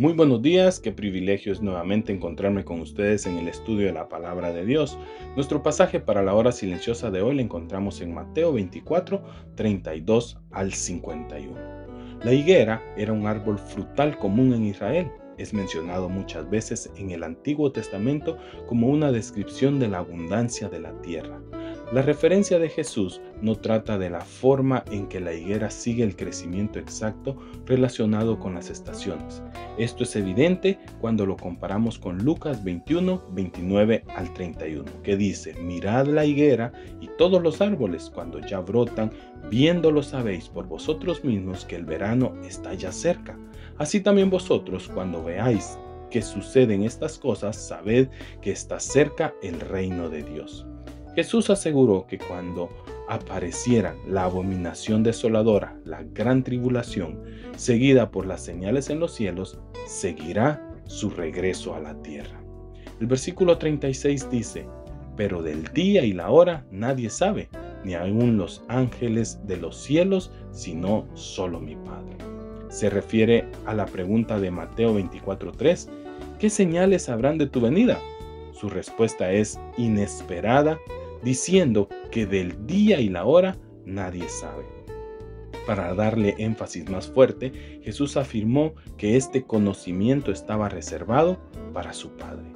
Muy 0.00 0.14
buenos 0.14 0.40
días, 0.40 0.80
qué 0.80 0.92
privilegio 0.92 1.52
es 1.52 1.60
nuevamente 1.60 2.10
encontrarme 2.10 2.64
con 2.64 2.80
ustedes 2.80 3.26
en 3.26 3.36
el 3.36 3.48
estudio 3.48 3.86
de 3.86 3.92
la 3.92 4.08
palabra 4.08 4.50
de 4.50 4.64
Dios. 4.64 4.98
Nuestro 5.36 5.62
pasaje 5.62 6.00
para 6.00 6.22
la 6.22 6.32
hora 6.32 6.52
silenciosa 6.52 7.10
de 7.10 7.20
hoy 7.20 7.34
lo 7.34 7.42
encontramos 7.42 8.00
en 8.00 8.14
Mateo 8.14 8.54
24, 8.54 9.22
32 9.56 10.38
al 10.52 10.72
51. 10.72 11.54
La 12.24 12.32
higuera 12.32 12.82
era 12.96 13.12
un 13.12 13.26
árbol 13.26 13.58
frutal 13.58 14.16
común 14.16 14.54
en 14.54 14.64
Israel. 14.64 15.12
Es 15.36 15.52
mencionado 15.52 16.08
muchas 16.08 16.48
veces 16.48 16.90
en 16.96 17.10
el 17.10 17.22
Antiguo 17.22 17.70
Testamento 17.70 18.38
como 18.68 18.88
una 18.88 19.12
descripción 19.12 19.78
de 19.78 19.88
la 19.88 19.98
abundancia 19.98 20.70
de 20.70 20.80
la 20.80 20.98
tierra. 21.02 21.42
La 21.92 22.02
referencia 22.02 22.60
de 22.60 22.68
Jesús 22.68 23.20
no 23.42 23.56
trata 23.56 23.98
de 23.98 24.10
la 24.10 24.20
forma 24.20 24.84
en 24.92 25.08
que 25.08 25.18
la 25.18 25.34
higuera 25.34 25.70
sigue 25.70 26.04
el 26.04 26.14
crecimiento 26.14 26.78
exacto 26.78 27.36
relacionado 27.66 28.38
con 28.38 28.54
las 28.54 28.70
estaciones. 28.70 29.42
Esto 29.76 30.04
es 30.04 30.14
evidente 30.14 30.78
cuando 31.00 31.26
lo 31.26 31.36
comparamos 31.36 31.98
con 31.98 32.18
Lucas 32.18 32.62
21, 32.62 33.20
29 33.32 34.04
al 34.14 34.32
31, 34.34 34.84
que 35.02 35.16
dice, 35.16 35.54
mirad 35.54 36.06
la 36.06 36.24
higuera 36.24 36.70
y 37.00 37.08
todos 37.18 37.42
los 37.42 37.60
árboles 37.60 38.08
cuando 38.14 38.38
ya 38.38 38.60
brotan, 38.60 39.10
viéndolo 39.50 40.04
sabéis 40.04 40.48
por 40.48 40.68
vosotros 40.68 41.24
mismos 41.24 41.64
que 41.64 41.74
el 41.74 41.86
verano 41.86 42.34
está 42.44 42.72
ya 42.72 42.92
cerca. 42.92 43.36
Así 43.78 44.00
también 44.00 44.30
vosotros 44.30 44.88
cuando 44.94 45.24
veáis 45.24 45.76
que 46.08 46.22
suceden 46.22 46.84
estas 46.84 47.18
cosas, 47.18 47.56
sabed 47.56 48.10
que 48.40 48.52
está 48.52 48.78
cerca 48.78 49.34
el 49.42 49.58
reino 49.58 50.08
de 50.08 50.22
Dios. 50.22 50.66
Jesús 51.20 51.50
aseguró 51.50 52.06
que 52.06 52.16
cuando 52.16 52.70
apareciera 53.06 53.94
la 54.08 54.24
abominación 54.24 55.02
desoladora, 55.02 55.78
la 55.84 56.02
gran 56.02 56.42
tribulación, 56.42 57.22
seguida 57.58 58.10
por 58.10 58.24
las 58.24 58.42
señales 58.42 58.88
en 58.88 59.00
los 59.00 59.12
cielos, 59.12 59.58
seguirá 59.86 60.66
su 60.86 61.10
regreso 61.10 61.74
a 61.74 61.80
la 61.80 62.00
tierra. 62.00 62.40
El 63.02 63.06
versículo 63.06 63.58
36 63.58 64.30
dice, 64.30 64.66
pero 65.14 65.42
del 65.42 65.64
día 65.74 66.06
y 66.06 66.14
la 66.14 66.30
hora 66.30 66.64
nadie 66.70 67.10
sabe, 67.10 67.50
ni 67.84 67.92
aun 67.92 68.38
los 68.38 68.64
ángeles 68.68 69.40
de 69.46 69.58
los 69.58 69.76
cielos, 69.76 70.32
sino 70.52 71.06
solo 71.12 71.60
mi 71.60 71.76
Padre. 71.76 72.16
Se 72.70 72.88
refiere 72.88 73.44
a 73.66 73.74
la 73.74 73.84
pregunta 73.84 74.40
de 74.40 74.50
Mateo 74.50 74.98
24:3, 74.98 75.86
¿qué 76.38 76.48
señales 76.48 77.10
habrán 77.10 77.36
de 77.36 77.46
tu 77.46 77.60
venida? 77.60 78.00
Su 78.52 78.70
respuesta 78.70 79.30
es 79.32 79.60
inesperada 79.76 80.78
diciendo 81.22 81.88
que 82.10 82.26
del 82.26 82.66
día 82.66 83.00
y 83.00 83.08
la 83.08 83.24
hora 83.24 83.56
nadie 83.84 84.28
sabe. 84.28 84.64
Para 85.66 85.94
darle 85.94 86.34
énfasis 86.38 86.88
más 86.88 87.06
fuerte, 87.06 87.80
Jesús 87.84 88.16
afirmó 88.16 88.74
que 88.96 89.16
este 89.16 89.42
conocimiento 89.42 90.32
estaba 90.32 90.68
reservado 90.68 91.38
para 91.72 91.92
su 91.92 92.10
Padre. 92.16 92.46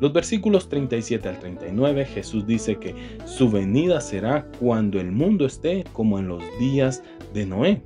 Los 0.00 0.12
versículos 0.12 0.68
37 0.68 1.28
al 1.28 1.38
39, 1.38 2.06
Jesús 2.06 2.46
dice 2.46 2.76
que 2.76 2.94
su 3.26 3.50
venida 3.50 4.00
será 4.00 4.46
cuando 4.58 4.98
el 4.98 5.12
mundo 5.12 5.44
esté 5.44 5.84
como 5.92 6.18
en 6.18 6.28
los 6.28 6.42
días 6.58 7.02
de 7.34 7.44
Noé. 7.44 7.82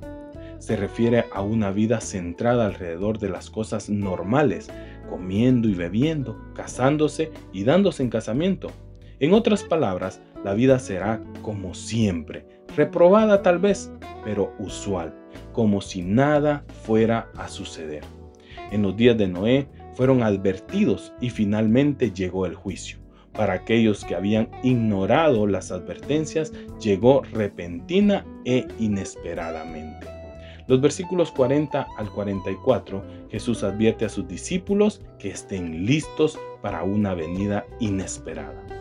Se 0.59 0.77
refiere 0.77 1.25
a 1.33 1.41
una 1.41 1.71
vida 1.71 1.99
centrada 1.99 2.67
alrededor 2.67 3.19
de 3.19 3.29
las 3.29 3.49
cosas 3.49 3.89
normales, 3.89 4.69
comiendo 5.09 5.67
y 5.67 5.73
bebiendo, 5.73 6.39
casándose 6.53 7.31
y 7.51 7.65
dándose 7.65 8.03
en 8.03 8.09
casamiento, 8.09 8.71
en 9.19 9.33
otras 9.33 9.63
palabras, 9.63 10.21
la 10.43 10.53
vida 10.53 10.79
será 10.79 11.21
como 11.41 11.73
siempre, 11.73 12.45
reprobada 12.75 13.41
tal 13.41 13.59
vez, 13.59 13.91
pero 14.23 14.53
usual, 14.59 15.13
como 15.53 15.81
si 15.81 16.01
nada 16.01 16.65
fuera 16.83 17.29
a 17.37 17.47
suceder. 17.47 18.03
En 18.71 18.81
los 18.81 18.95
días 18.97 19.17
de 19.17 19.27
Noé 19.27 19.67
fueron 19.93 20.23
advertidos 20.23 21.13
y 21.21 21.29
finalmente 21.29 22.11
llegó 22.11 22.45
el 22.45 22.55
juicio. 22.55 22.99
Para 23.31 23.53
aquellos 23.53 24.03
que 24.05 24.15
habían 24.15 24.49
ignorado 24.63 25.45
las 25.45 25.71
advertencias, 25.71 26.53
llegó 26.79 27.21
repentina 27.33 28.25
e 28.45 28.67
inesperadamente. 28.79 30.07
Los 30.67 30.81
versículos 30.81 31.31
40 31.31 31.85
al 31.97 32.09
44, 32.09 33.03
Jesús 33.29 33.63
advierte 33.63 34.05
a 34.05 34.09
sus 34.09 34.27
discípulos 34.27 35.01
que 35.19 35.29
estén 35.29 35.85
listos 35.85 36.39
para 36.61 36.83
una 36.83 37.13
venida 37.13 37.65
inesperada. 37.79 38.74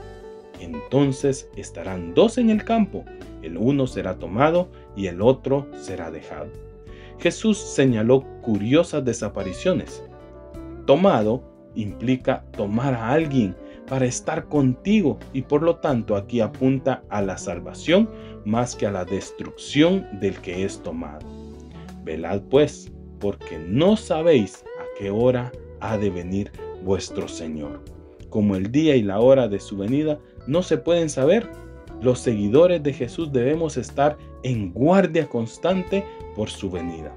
Entonces 0.60 1.48
estarán 1.56 2.15
dos 2.15 2.38
en 2.38 2.50
el 2.50 2.65
campo, 2.65 3.04
el 3.42 3.56
uno 3.56 3.87
será 3.87 4.19
tomado 4.19 4.69
y 4.97 5.06
el 5.06 5.20
otro 5.20 5.66
será 5.76 6.10
dejado. 6.10 6.50
Jesús 7.19 7.59
señaló 7.59 8.25
curiosas 8.42 9.04
desapariciones. 9.04 10.03
Tomado 10.87 11.42
implica 11.75 12.44
tomar 12.56 12.94
a 12.94 13.10
alguien 13.10 13.56
para 13.87 14.06
estar 14.06 14.48
contigo 14.48 15.19
y 15.32 15.42
por 15.42 15.62
lo 15.62 15.76
tanto 15.76 16.16
aquí 16.16 16.41
apunta 16.41 17.04
a 17.09 17.21
la 17.22 17.36
salvación 17.36 18.09
más 18.44 18.75
que 18.75 18.86
a 18.86 18.92
la 18.92 19.04
destrucción 19.04 20.06
del 20.21 20.38
que 20.41 20.65
es 20.65 20.82
tomado. 20.82 21.26
Velad 22.03 22.42
pues, 22.50 22.92
porque 23.19 23.59
no 23.59 23.97
sabéis 23.97 24.65
a 24.78 24.98
qué 24.98 25.10
hora 25.10 25.53
ha 25.81 25.97
de 25.98 26.10
venir 26.10 26.53
vuestro 26.82 27.28
Señor. 27.28 27.82
Como 28.28 28.56
el 28.56 28.71
día 28.71 28.97
y 28.97 29.03
la 29.03 29.21
hora 29.21 29.48
de 29.48 29.60
su 29.60 29.76
venida 29.76 30.19
no 30.47 30.62
se 30.62 30.78
pueden 30.78 31.09
saber. 31.10 31.49
Los 32.00 32.19
seguidores 32.19 32.82
de 32.82 32.93
Jesús 32.93 33.32
debemos 33.32 33.77
estar 33.77 34.16
en 34.43 34.72
guardia 34.72 35.27
constante 35.27 36.05
por 36.34 36.50
su 36.50 36.71
venida. 36.71 37.16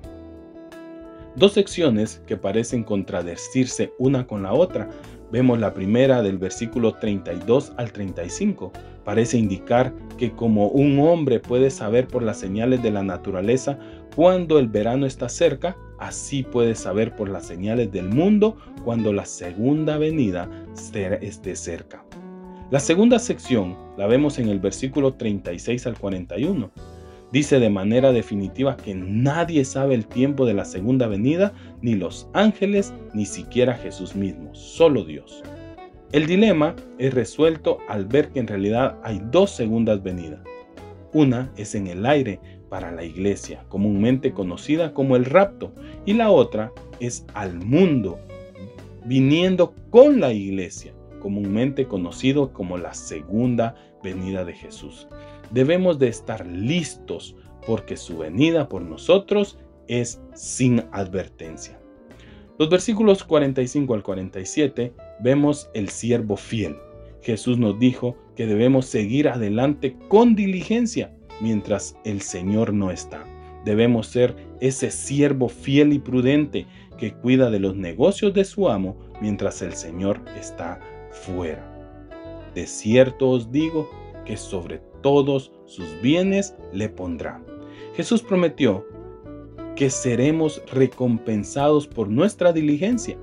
Dos 1.36 1.54
secciones 1.54 2.22
que 2.26 2.38
parecen 2.38 2.84
contradecirse 2.84 3.94
una 4.00 4.26
con 4.26 4.44
la 4.44 4.54
otra. 4.54 4.90
Vemos 5.32 5.60
la 5.60 5.74
primera 5.74 6.24
del 6.24 6.38
versículo 6.38 6.94
32 6.94 7.74
al 7.78 7.92
35. 7.92 8.72
Parece 9.04 9.38
indicar 9.38 9.94
que 10.18 10.32
como 10.32 10.70
un 10.70 11.00
hombre 11.00 11.40
puede 11.40 11.70
saber 11.70 12.08
por 12.08 12.24
las 12.24 12.40
señales 12.40 12.82
de 12.82 12.92
la 12.92 13.04
naturaleza 13.04 13.78
cuando 14.16 14.58
el 14.58 14.68
verano 14.68 15.06
está 15.06 15.30
cerca, 15.30 15.78
así 16.00 16.42
puede 16.42 16.74
saber 16.74 17.16
por 17.16 17.30
las 17.30 17.46
señales 17.46 17.92
del 17.92 18.10
mundo 18.10 18.58
cuando 18.84 19.14
la 19.14 19.26
segunda 19.26 20.00
venida 20.00 20.50
esté 21.22 21.56
cerca. 21.56 22.04
La 22.70 22.82
segunda 22.82 23.18
sección 23.18 23.78
la 23.96 24.08
vemos 24.08 24.40
en 24.40 24.50
el 24.50 24.60
versículo 24.60 25.14
36 25.14 25.88
al 25.88 25.98
41. 25.98 26.70
Dice 27.32 27.62
de 27.62 27.70
manera 27.70 28.12
definitiva 28.12 28.76
que 28.76 28.94
nadie 28.94 29.64
sabe 29.64 29.96
el 29.96 30.06
tiempo 30.06 30.46
de 30.46 30.54
la 30.54 30.66
segunda 30.66 31.08
venida, 31.08 31.54
ni 31.82 31.96
los 31.96 32.28
ángeles, 32.34 32.94
ni 33.14 33.26
siquiera 33.26 33.74
Jesús 33.74 34.18
mismo, 34.18 34.54
solo 34.54 35.06
Dios. 35.06 35.44
El 36.12 36.26
dilema 36.26 36.76
es 36.98 37.14
resuelto 37.14 37.78
al 37.88 38.06
ver 38.06 38.32
que 38.32 38.42
en 38.42 38.48
realidad 38.48 38.98
hay 39.02 39.22
dos 39.32 39.52
segundas 39.52 40.04
venidas. 40.04 40.42
Una 41.14 41.50
es 41.56 41.74
en 41.74 41.88
el 41.88 42.06
aire 42.06 42.42
para 42.68 42.92
la 42.92 43.06
iglesia, 43.06 43.64
comúnmente 43.70 44.34
conocida 44.34 44.94
como 44.94 45.16
el 45.16 45.24
rapto, 45.24 45.72
y 46.06 46.16
la 46.16 46.32
otra 46.32 46.74
es 47.00 47.26
al 47.34 47.64
mundo, 47.64 48.20
viniendo 49.06 49.74
con 49.90 50.20
la 50.20 50.34
iglesia 50.34 50.97
comúnmente 51.20 51.88
conocido 51.88 52.54
como 52.54 52.78
la 52.78 52.94
segunda 52.94 53.76
venida 54.04 54.46
de 54.46 54.54
Jesús. 54.54 55.08
Debemos 55.52 56.00
de 56.00 56.08
estar 56.08 56.46
listos 56.46 57.36
porque 57.66 57.98
su 57.98 58.18
venida 58.18 58.70
por 58.70 58.82
nosotros 58.82 59.58
es 59.88 60.22
sin 60.34 60.84
advertencia. 60.92 61.80
Los 62.60 62.70
versículos 62.70 63.24
45 63.24 63.94
al 63.94 64.04
47 64.04 64.94
vemos 65.20 65.70
el 65.74 65.90
siervo 65.90 66.38
fiel. 66.38 66.76
Jesús 67.22 67.58
nos 67.58 67.78
dijo 67.78 68.18
que 68.36 68.48
debemos 68.48 68.86
seguir 68.86 69.30
adelante 69.30 69.96
con 70.08 70.36
diligencia 70.36 71.14
mientras 71.42 71.98
el 72.04 72.22
Señor 72.22 72.74
no 72.74 72.90
está. 72.90 73.26
Debemos 73.66 74.08
ser 74.08 74.36
ese 74.62 74.92
siervo 74.92 75.50
fiel 75.50 75.94
y 75.94 76.00
prudente 76.00 76.66
que 76.98 77.14
cuida 77.14 77.52
de 77.52 77.60
los 77.60 77.76
negocios 77.76 78.34
de 78.34 78.46
su 78.46 78.70
amo 78.70 78.98
mientras 79.22 79.62
el 79.62 79.74
Señor 79.74 80.22
está 80.40 80.80
fuera. 81.12 81.64
De 82.54 82.66
cierto 82.66 83.30
os 83.30 83.52
digo 83.52 83.90
que 84.26 84.38
sobre 84.38 84.80
todos 85.02 85.52
sus 85.66 85.86
bienes 86.02 86.56
le 86.74 86.90
pondrá. 86.90 87.42
Jesús 87.96 88.22
prometió 88.22 88.86
que 89.76 89.90
seremos 89.90 90.62
recompensados 90.74 91.88
por 91.88 92.10
nuestra 92.10 92.52
diligencia. 92.52 93.18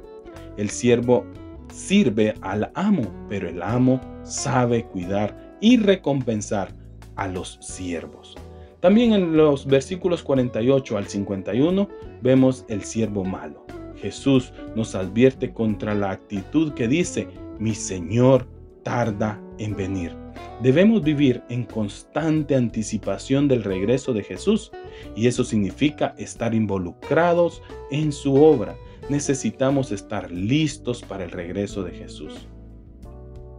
El 0.57 0.71
siervo 0.71 1.25
sirve 1.73 2.35
al 2.41 2.71
amo, 2.75 3.03
pero 3.29 3.49
el 3.49 3.63
amo 3.63 4.01
sabe 4.23 4.85
cuidar 4.85 5.57
y 5.61 5.77
recompensar 5.77 6.75
a 7.17 7.27
los 7.29 7.59
siervos. 7.61 8.37
También 8.81 9.13
en 9.13 9.37
los 9.37 9.67
versículos 9.67 10.23
48 10.23 10.97
al 10.97 11.09
51 11.09 11.89
vemos 12.23 12.65
el 12.69 12.83
siervo 12.85 13.25
malo. 13.25 13.65
Jesús 13.97 14.53
nos 14.77 14.95
advierte 14.95 15.53
contra 15.53 15.95
la 15.95 16.11
actitud 16.11 16.75
que 16.75 16.87
dice, 16.87 17.27
mi 17.59 17.75
Señor 17.75 18.47
tarda 18.83 19.41
en 19.59 19.77
venir. 19.77 20.25
Debemos 20.63 21.03
vivir 21.03 21.43
en 21.49 21.65
constante 21.65 22.55
anticipación 22.55 23.49
del 23.49 23.65
regreso 23.65 24.13
de 24.13 24.23
Jesús 24.23 24.71
y 25.17 25.27
eso 25.27 25.45
significa 25.45 26.15
estar 26.17 26.55
involucrados 26.55 27.61
en 27.91 28.13
su 28.13 28.35
obra. 28.37 28.77
Necesitamos 29.09 29.91
estar 29.91 30.31
listos 30.31 31.03
para 31.03 31.25
el 31.25 31.31
regreso 31.31 31.83
de 31.83 31.91
Jesús. 31.91 32.49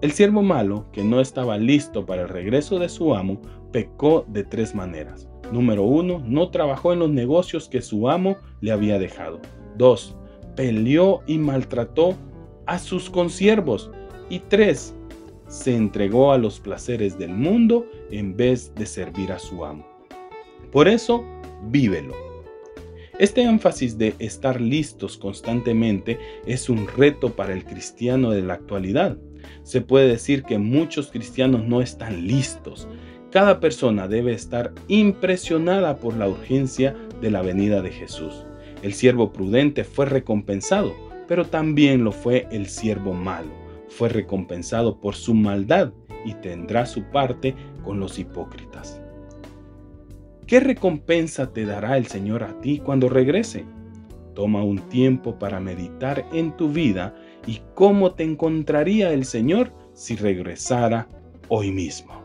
El 0.01 0.11
siervo 0.11 0.41
malo, 0.41 0.85
que 0.91 1.03
no 1.03 1.19
estaba 1.19 1.57
listo 1.57 2.05
para 2.05 2.23
el 2.23 2.29
regreso 2.29 2.79
de 2.79 2.89
su 2.89 3.13
amo, 3.13 3.41
pecó 3.71 4.25
de 4.27 4.43
tres 4.43 4.73
maneras. 4.73 5.27
Número 5.51 5.83
uno, 5.83 6.21
no 6.25 6.49
trabajó 6.49 6.93
en 6.93 6.99
los 6.99 7.09
negocios 7.09 7.69
que 7.69 7.81
su 7.81 8.09
amo 8.09 8.37
le 8.61 8.71
había 8.71 8.99
dejado. 8.99 9.39
Dos, 9.77 10.15
peleó 10.55 11.21
y 11.27 11.37
maltrató 11.37 12.15
a 12.67 12.79
sus 12.79 13.09
consiervos. 13.09 13.91
Y 14.29 14.39
tres, 14.39 14.93
se 15.47 15.75
entregó 15.75 16.31
a 16.31 16.37
los 16.37 16.59
placeres 16.59 17.17
del 17.17 17.31
mundo 17.31 17.85
en 18.11 18.35
vez 18.35 18.73
de 18.75 18.85
servir 18.85 19.31
a 19.31 19.39
su 19.39 19.63
amo. 19.65 19.85
Por 20.71 20.87
eso, 20.87 21.23
vívelo. 21.69 22.13
Este 23.17 23.43
énfasis 23.43 23.97
de 23.97 24.13
estar 24.19 24.59
listos 24.59 25.17
constantemente 25.17 26.19
es 26.45 26.69
un 26.69 26.85
reto 26.85 27.29
para 27.29 27.53
el 27.53 27.63
cristiano 27.63 28.31
de 28.31 28.41
la 28.41 28.55
actualidad. 28.55 29.17
Se 29.63 29.79
puede 29.79 30.09
decir 30.09 30.43
que 30.43 30.57
muchos 30.57 31.11
cristianos 31.11 31.63
no 31.63 31.81
están 31.81 32.27
listos. 32.27 32.89
Cada 33.31 33.61
persona 33.61 34.07
debe 34.09 34.33
estar 34.33 34.73
impresionada 34.89 35.97
por 35.97 36.15
la 36.17 36.27
urgencia 36.27 36.95
de 37.21 37.31
la 37.31 37.41
venida 37.41 37.81
de 37.81 37.91
Jesús. 37.91 38.45
El 38.81 38.93
siervo 38.93 39.31
prudente 39.31 39.85
fue 39.85 40.05
recompensado, 40.05 40.93
pero 41.27 41.45
también 41.45 42.03
lo 42.03 42.11
fue 42.11 42.47
el 42.51 42.67
siervo 42.67 43.13
malo 43.13 43.65
fue 43.95 44.09
recompensado 44.09 44.99
por 44.99 45.15
su 45.15 45.33
maldad 45.33 45.93
y 46.25 46.33
tendrá 46.35 46.85
su 46.85 47.03
parte 47.03 47.55
con 47.83 47.99
los 47.99 48.19
hipócritas. 48.19 49.01
¿Qué 50.47 50.59
recompensa 50.59 51.53
te 51.53 51.65
dará 51.65 51.97
el 51.97 52.07
Señor 52.07 52.43
a 52.43 52.59
ti 52.61 52.79
cuando 52.79 53.09
regrese? 53.09 53.65
Toma 54.33 54.63
un 54.63 54.79
tiempo 54.89 55.39
para 55.39 55.59
meditar 55.59 56.25
en 56.33 56.55
tu 56.57 56.69
vida 56.69 57.15
y 57.47 57.61
cómo 57.73 58.13
te 58.13 58.23
encontraría 58.23 59.13
el 59.13 59.25
Señor 59.25 59.71
si 59.93 60.15
regresara 60.15 61.07
hoy 61.47 61.71
mismo. 61.71 62.24